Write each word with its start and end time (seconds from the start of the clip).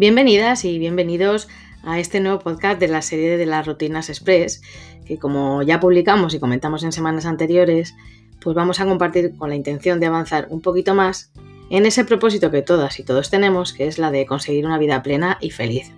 Bienvenidas 0.00 0.64
y 0.64 0.78
bienvenidos 0.78 1.46
a 1.82 1.98
este 1.98 2.20
nuevo 2.20 2.38
podcast 2.38 2.80
de 2.80 2.88
la 2.88 3.02
serie 3.02 3.36
de 3.36 3.44
las 3.44 3.66
rutinas 3.66 4.08
express, 4.08 4.62
que 5.04 5.18
como 5.18 5.62
ya 5.62 5.78
publicamos 5.78 6.32
y 6.32 6.40
comentamos 6.40 6.84
en 6.84 6.92
semanas 6.92 7.26
anteriores, 7.26 7.94
pues 8.40 8.56
vamos 8.56 8.80
a 8.80 8.86
compartir 8.86 9.36
con 9.36 9.50
la 9.50 9.56
intención 9.56 10.00
de 10.00 10.06
avanzar 10.06 10.46
un 10.48 10.62
poquito 10.62 10.94
más 10.94 11.32
en 11.68 11.84
ese 11.84 12.06
propósito 12.06 12.50
que 12.50 12.62
todas 12.62 12.98
y 12.98 13.02
todos 13.02 13.28
tenemos, 13.28 13.74
que 13.74 13.88
es 13.88 13.98
la 13.98 14.10
de 14.10 14.24
conseguir 14.24 14.64
una 14.64 14.78
vida 14.78 15.02
plena 15.02 15.36
y 15.38 15.50
feliz. 15.50 15.92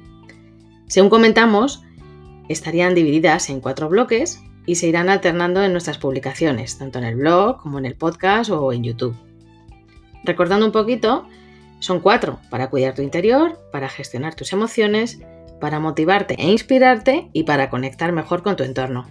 Según 0.89 1.09
comentamos, 1.09 1.85
estarían 2.49 2.97
divididas 2.97 3.51
en 3.51 3.61
cuatro 3.61 3.89
bloques 3.89 4.43
y 4.67 4.75
se 4.75 4.89
irán 4.89 5.11
alternando 5.11 5.63
en 5.63 5.71
nuestras 5.71 5.99
publicaciones, 5.99 6.77
tanto 6.77 6.99
en 6.99 7.05
el 7.05 7.15
blog 7.15 7.63
como 7.63 7.79
en 7.79 7.87
el 7.87 7.95
podcast 7.95 8.51
o 8.51 8.73
en 8.73 8.83
YouTube. 8.83 9.15
Recordando 10.25 10.67
un 10.67 10.73
poquito, 10.73 11.29
son 11.83 11.99
cuatro, 11.99 12.39
para 12.49 12.71
cuidar 12.71 12.95
tu 12.95 13.03
interior, 13.03 13.59
para 13.73 13.89
gestionar 13.89 14.37
tus 14.37 14.53
emociones, 14.53 15.19
para 15.61 15.81
motivarte 15.81 16.37
e 16.39 16.49
inspirarte 16.49 17.29
y 17.33 17.43
para 17.43 17.71
conectar 17.71 18.13
mejor 18.13 18.45
con 18.45 18.55
tu 18.55 18.63
entorno. 18.63 19.09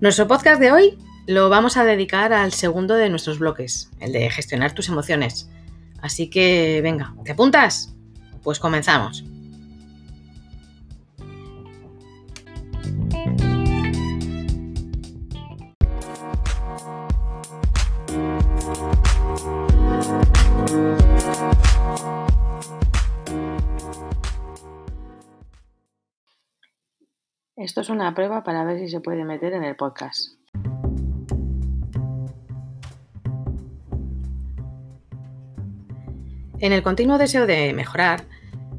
Nuestro 0.00 0.28
podcast 0.28 0.60
de 0.60 0.70
hoy 0.70 0.98
lo 1.26 1.48
vamos 1.48 1.76
a 1.76 1.84
dedicar 1.84 2.32
al 2.32 2.52
segundo 2.52 2.94
de 2.94 3.10
nuestros 3.10 3.40
bloques, 3.40 3.90
el 3.98 4.12
de 4.12 4.30
gestionar 4.30 4.72
tus 4.72 4.88
emociones. 4.88 5.50
Así 6.00 6.30
que, 6.30 6.78
venga, 6.80 7.16
¿te 7.24 7.32
apuntas? 7.32 7.96
Pues 8.44 8.60
comenzamos. 8.60 9.27
Esto 27.68 27.82
es 27.82 27.90
una 27.90 28.14
prueba 28.14 28.44
para 28.44 28.64
ver 28.64 28.78
si 28.78 28.88
se 28.88 28.98
puede 29.00 29.26
meter 29.26 29.52
en 29.52 29.62
el 29.62 29.76
podcast. 29.76 30.38
En 36.60 36.72
el 36.72 36.82
continuo 36.82 37.18
deseo 37.18 37.46
de 37.46 37.74
mejorar, 37.74 38.24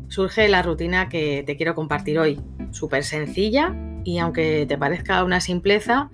surge 0.07 0.47
la 0.47 0.63
rutina 0.63 1.07
que 1.07 1.43
te 1.45 1.55
quiero 1.55 1.75
compartir 1.75 2.17
hoy. 2.17 2.41
Súper 2.71 3.03
sencilla 3.03 3.75
y 4.03 4.17
aunque 4.17 4.65
te 4.67 4.75
parezca 4.75 5.23
una 5.23 5.39
simpleza, 5.39 6.09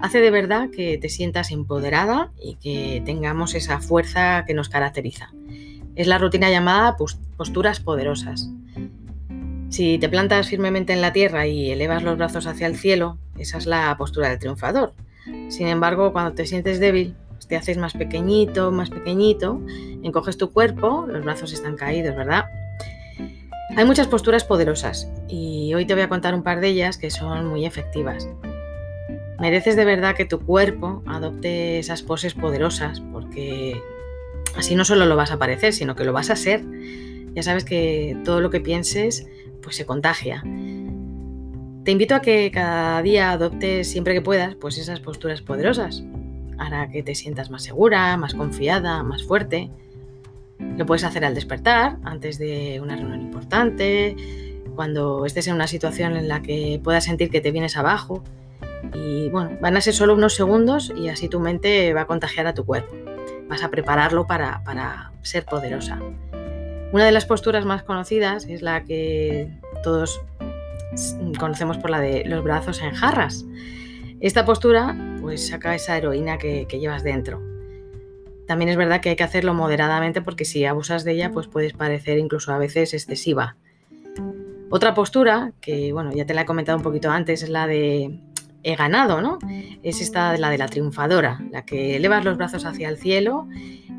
hace 0.00 0.18
de 0.18 0.32
verdad 0.32 0.70
que 0.70 0.98
te 0.98 1.10
sientas 1.10 1.52
empoderada 1.52 2.32
y 2.42 2.56
que 2.56 3.00
tengamos 3.06 3.54
esa 3.54 3.78
fuerza 3.78 4.44
que 4.44 4.54
nos 4.54 4.68
caracteriza. 4.68 5.32
Es 5.94 6.08
la 6.08 6.18
rutina 6.18 6.50
llamada 6.50 6.96
posturas 7.36 7.78
poderosas. 7.78 8.50
Si 9.70 9.98
te 9.98 10.08
plantas 10.08 10.48
firmemente 10.48 10.92
en 10.92 11.02
la 11.02 11.12
tierra 11.12 11.46
y 11.46 11.70
elevas 11.70 12.02
los 12.02 12.16
brazos 12.16 12.46
hacia 12.46 12.66
el 12.66 12.76
cielo, 12.76 13.18
esa 13.38 13.58
es 13.58 13.66
la 13.66 13.94
postura 13.98 14.30
del 14.30 14.38
triunfador. 14.38 14.94
Sin 15.48 15.66
embargo, 15.66 16.12
cuando 16.12 16.32
te 16.32 16.46
sientes 16.46 16.80
débil, 16.80 17.14
pues 17.32 17.46
te 17.46 17.56
haces 17.56 17.76
más 17.76 17.92
pequeñito, 17.92 18.72
más 18.72 18.88
pequeñito, 18.88 19.60
encoges 20.02 20.38
tu 20.38 20.50
cuerpo, 20.52 21.06
los 21.06 21.22
brazos 21.22 21.52
están 21.52 21.76
caídos, 21.76 22.16
¿verdad? 22.16 22.46
Hay 23.76 23.84
muchas 23.84 24.06
posturas 24.06 24.44
poderosas 24.44 25.08
y 25.28 25.74
hoy 25.74 25.86
te 25.86 25.92
voy 25.92 26.02
a 26.02 26.08
contar 26.08 26.34
un 26.34 26.42
par 26.42 26.60
de 26.60 26.68
ellas 26.68 26.96
que 26.96 27.10
son 27.10 27.46
muy 27.46 27.66
efectivas. 27.66 28.26
Mereces 29.38 29.76
de 29.76 29.84
verdad 29.84 30.16
que 30.16 30.24
tu 30.24 30.40
cuerpo 30.40 31.02
adopte 31.06 31.78
esas 31.78 32.02
poses 32.02 32.34
poderosas 32.34 33.00
porque 33.12 33.80
así 34.56 34.74
no 34.74 34.84
solo 34.84 35.04
lo 35.04 35.14
vas 35.14 35.30
a 35.30 35.38
parecer, 35.38 35.74
sino 35.74 35.94
que 35.94 36.04
lo 36.04 36.12
vas 36.12 36.30
a 36.30 36.36
ser. 36.36 36.64
Ya 37.34 37.42
sabes 37.42 37.64
que 37.64 38.16
todo 38.24 38.40
lo 38.40 38.50
que 38.50 38.60
pienses 38.60 39.28
pues 39.62 39.76
se 39.76 39.86
contagia. 39.86 40.42
Te 41.88 41.92
invito 41.92 42.14
a 42.14 42.20
que 42.20 42.50
cada 42.50 43.00
día 43.00 43.30
adoptes 43.30 43.90
siempre 43.90 44.12
que 44.12 44.20
puedas 44.20 44.54
pues 44.54 44.76
esas 44.76 45.00
posturas 45.00 45.40
poderosas. 45.40 46.04
Hará 46.58 46.90
que 46.90 47.02
te 47.02 47.14
sientas 47.14 47.50
más 47.50 47.62
segura, 47.62 48.16
más 48.18 48.34
confiada, 48.34 49.02
más 49.02 49.22
fuerte. 49.22 49.70
Lo 50.58 50.84
puedes 50.84 51.04
hacer 51.04 51.24
al 51.24 51.34
despertar, 51.34 51.96
antes 52.04 52.38
de 52.38 52.80
una 52.82 52.96
reunión 52.96 53.22
importante, 53.22 54.16
cuando 54.74 55.24
estés 55.24 55.46
en 55.48 55.54
una 55.54 55.66
situación 55.66 56.16
en 56.16 56.28
la 56.28 56.42
que 56.42 56.80
puedas 56.84 57.04
sentir 57.04 57.30
que 57.30 57.40
te 57.40 57.52
vienes 57.52 57.76
abajo. 57.76 58.22
Y 58.92 59.30
bueno, 59.30 59.56
van 59.60 59.76
a 59.76 59.80
ser 59.80 59.94
solo 59.94 60.14
unos 60.14 60.34
segundos 60.34 60.92
y 60.94 61.08
así 61.08 61.28
tu 61.28 61.40
mente 61.40 61.94
va 61.94 62.02
a 62.02 62.06
contagiar 62.06 62.46
a 62.46 62.54
tu 62.54 62.66
cuerpo. 62.66 62.94
Vas 63.48 63.62
a 63.62 63.70
prepararlo 63.70 64.26
para, 64.26 64.62
para 64.64 65.12
ser 65.22 65.44
poderosa. 65.46 66.00
Una 66.90 67.04
de 67.04 67.12
las 67.12 67.26
posturas 67.26 67.66
más 67.66 67.82
conocidas 67.82 68.46
es 68.46 68.62
la 68.62 68.84
que 68.84 69.50
todos 69.82 70.22
conocemos 71.38 71.76
por 71.76 71.90
la 71.90 72.00
de 72.00 72.24
los 72.24 72.42
brazos 72.42 72.80
en 72.80 72.94
jarras. 72.94 73.44
Esta 74.20 74.46
postura 74.46 74.96
pues 75.20 75.48
saca 75.48 75.74
esa 75.74 75.98
heroína 75.98 76.38
que, 76.38 76.66
llevas 76.66 77.02
dentro. 77.02 77.42
También 78.46 78.70
es 78.70 78.76
verdad 78.76 79.02
que 79.02 79.10
hay 79.10 79.16
que 79.16 79.22
hacerlo 79.22 79.52
moderadamente 79.52 80.22
porque 80.22 80.46
si 80.46 80.64
abusas 80.64 81.04
de 81.04 81.12
ella 81.12 81.30
pues 81.30 81.46
puedes 81.46 81.74
parecer 81.74 82.18
incluso 82.18 82.52
a 82.52 82.58
veces 82.58 82.94
excesiva. 82.94 83.56
Otra 84.70 84.94
postura, 84.94 85.52
que 85.60 85.92
bueno, 85.92 86.12
ya 86.12 86.24
te 86.24 86.32
la 86.32 86.42
he 86.42 86.46
comentado 86.46 86.78
un 86.78 86.84
poquito 86.84 87.10
antes, 87.10 87.42
es 87.42 87.50
la 87.50 87.66
de 87.66 88.18
he 88.62 88.76
ganado, 88.76 89.20
¿no? 89.20 89.38
Es 89.82 90.00
esta 90.00 90.36
la 90.36 90.50
de 90.50 90.58
la 90.58 90.66
triunfadora, 90.66 91.40
la 91.52 91.64
que 91.64 91.96
elevas 91.96 92.24
los 92.24 92.36
brazos 92.38 92.64
hacia 92.64 92.88
el 92.88 92.96
cielo 92.96 93.46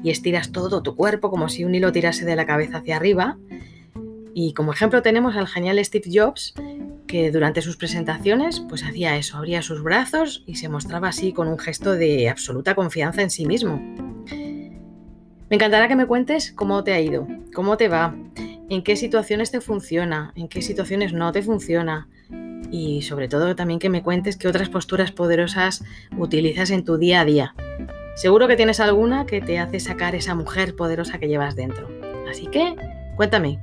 y 0.04 0.10
estiras 0.10 0.52
todo 0.52 0.82
tu 0.84 0.96
cuerpo 0.96 1.30
como 1.30 1.50
si 1.50 1.66
un 1.66 1.76
hilo 1.76 1.92
tirase 1.92 2.26
de 2.26 2.36
la 2.36 2.46
cabeza 2.46 2.78
hacia 2.78 2.96
arriba. 2.96 3.38
Y 4.34 4.54
como 4.54 4.74
ejemplo 4.74 5.02
tenemos 5.02 5.36
al 5.36 5.48
genial 5.48 5.84
Steve 5.84 6.10
Jobs, 6.12 6.54
que 7.08 7.32
durante 7.32 7.62
sus 7.62 7.76
presentaciones 7.76 8.60
pues 8.60 8.84
hacía 8.84 9.18
eso, 9.18 9.38
abría 9.38 9.62
sus 9.62 9.82
brazos 9.82 10.44
y 10.46 10.56
se 10.56 10.70
mostraba 10.70 11.10
así 11.10 11.34
con 11.34 11.48
un 11.48 11.58
gesto 11.58 11.94
de 11.94 12.30
absoluta 12.30 12.76
confianza 12.76 13.22
en 13.22 13.32
sí 13.32 13.46
mismo. 13.46 13.82
Me 15.50 15.56
encantará 15.56 15.88
que 15.88 15.96
me 15.96 16.06
cuentes 16.06 16.52
cómo 16.52 16.84
te 16.84 16.94
ha 16.94 17.02
ido, 17.02 17.28
cómo 17.56 17.76
te 17.76 17.88
va, 17.88 18.16
en 18.70 18.84
qué 18.84 18.96
situaciones 18.96 19.50
te 19.50 19.62
funciona, 19.62 20.32
en 20.36 20.48
qué 20.48 20.62
situaciones 20.62 21.12
no 21.12 21.32
te 21.32 21.42
funciona 21.42 22.08
y 22.72 23.02
sobre 23.02 23.28
todo 23.28 23.56
también 23.56 23.80
que 23.80 23.90
me 23.90 24.04
cuentes 24.04 24.38
qué 24.38 24.48
otras 24.48 24.70
posturas 24.70 25.12
poderosas 25.12 25.84
utilizas 26.18 26.70
en 26.70 26.86
tu 26.86 26.98
día 26.98 27.22
a 27.22 27.26
día. 27.26 27.56
Seguro 28.20 28.50
que 28.50 28.58
tienes 28.58 28.82
alguna 28.82 29.26
que 29.26 29.40
te 29.40 29.60
hace 29.60 29.80
sacar 29.80 30.14
esa 30.14 30.36
mujer 30.36 30.76
poderosa 30.76 31.20
que 31.20 31.30
llevas 31.30 31.56
dentro. 31.56 31.88
Así 32.30 32.48
que, 32.48 32.76
cuéntame. 33.16 33.62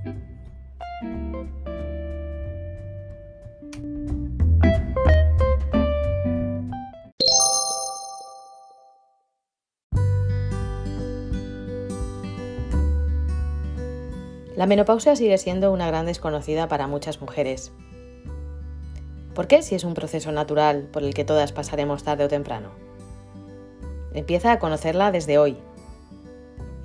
La 14.56 14.65
menopausia 14.65 15.17
sigue 15.17 15.37
siendo 15.37 15.71
una 15.71 15.87
gran 15.88 16.06
desconocida 16.06 16.67
para 16.67 16.87
muchas 16.87 17.21
mujeres. 17.21 17.73
¿Por 19.34 19.49
qué 19.49 19.61
si 19.61 19.75
es 19.75 19.84
un 19.84 19.93
proceso 19.93 20.33
natural 20.33 20.88
por 20.91 21.03
el 21.03 21.12
que 21.12 21.27
todas 21.27 21.53
pasaremos 21.53 22.05
tarde 22.05 22.25
o 22.25 22.28
temprano? 22.28 22.85
Empieza 24.16 24.50
a 24.50 24.59
conocerla 24.59 25.12
desde 25.12 25.37
hoy. 25.37 25.59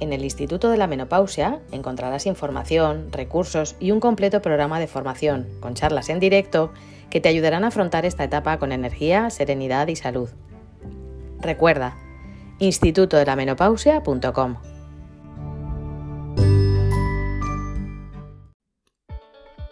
En 0.01 0.11
el 0.11 0.25
Instituto 0.25 0.69
de 0.69 0.75
la 0.75 0.87
Menopausia 0.87 1.61
encontrarás 1.71 2.25
información, 2.25 3.07
recursos 3.09 3.77
y 3.79 3.91
un 3.91 4.01
completo 4.01 4.41
programa 4.41 4.81
de 4.81 4.87
formación, 4.87 5.47
con 5.61 5.73
charlas 5.73 6.09
en 6.09 6.19
directo, 6.19 6.73
que 7.09 7.21
te 7.21 7.29
ayudarán 7.29 7.63
a 7.63 7.67
afrontar 7.67 8.05
esta 8.05 8.25
etapa 8.25 8.59
con 8.59 8.73
energía, 8.73 9.29
serenidad 9.29 9.87
y 9.87 9.95
salud. 9.95 10.29
Recuerda, 11.39 11.95
institutodelamenopausia.com. 12.59 14.57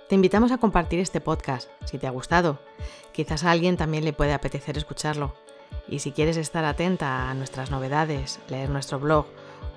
Te 0.07 0.15
invitamos 0.15 0.53
a 0.53 0.59
compartir 0.59 1.01
este 1.01 1.19
podcast, 1.19 1.69
si 1.83 1.97
te 1.97 2.07
ha 2.07 2.11
gustado. 2.11 2.59
Quizás 3.11 3.43
a 3.43 3.51
alguien 3.51 3.75
también 3.75 4.05
le 4.05 4.13
puede 4.13 4.31
apetecer 4.31 4.77
escucharlo. 4.77 5.35
Y 5.87 5.99
si 5.99 6.11
quieres 6.11 6.37
estar 6.37 6.65
atenta 6.65 7.29
a 7.29 7.33
nuestras 7.33 7.71
novedades, 7.71 8.39
leer 8.47 8.69
nuestro 8.69 8.99
blog 8.99 9.25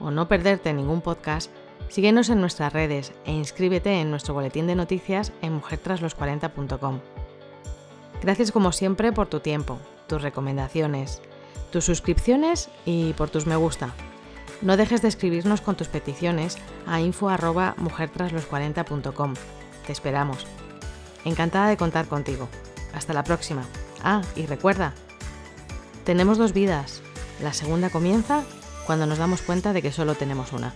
o 0.00 0.11
no 0.11 0.29
perderte 0.29 0.73
ningún 0.73 1.00
podcast, 1.00 1.50
síguenos 1.89 2.29
en 2.29 2.41
nuestras 2.41 2.73
redes 2.73 3.12
e 3.25 3.33
inscríbete 3.33 4.00
en 4.00 4.11
nuestro 4.11 4.35
boletín 4.35 4.67
de 4.67 4.75
noticias 4.75 5.33
en 5.43 5.61
mujertraslos40.com. 5.61 7.00
Gracias 8.21 8.50
como 8.53 8.73
siempre 8.73 9.12
por 9.12 9.29
tu 9.29 9.41
tiempo, 9.41 9.79
tus 10.06 10.23
recomendaciones, 10.23 11.23
tus 11.71 11.85
suscripciones 11.85 12.69
y 12.85 13.12
por 13.15 13.31
tus 13.31 13.47
me 13.47 13.56
gusta. 13.56 13.94
No 14.61 14.77
dejes 14.77 15.03
de 15.03 15.09
escribirnos 15.09 15.61
con 15.61 15.75
tus 15.75 15.89
peticiones 15.89 16.56
a 16.87 17.00
info@mujertraslos40.com. 17.00 19.35
Te 19.87 19.93
esperamos. 19.93 20.47
Encantada 21.25 21.69
de 21.69 21.77
contar 21.77 22.06
contigo. 22.06 22.49
Hasta 22.94 23.12
la 23.12 23.25
próxima. 23.25 23.65
Ah, 24.05 24.23
y 24.37 24.47
recuerda, 24.47 24.94
tenemos 26.05 26.39
dos 26.39 26.53
vidas. 26.53 27.03
La 27.43 27.53
segunda 27.53 27.91
comienza 27.91 28.43
cuando 28.87 29.07
nos 29.07 29.19
damos 29.19 29.43
cuenta 29.43 29.73
de 29.73 29.83
que 29.83 29.93
solo 29.93 30.15
tenemos 30.15 30.53
una. 30.53 30.75